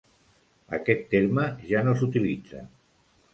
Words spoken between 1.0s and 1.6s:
terme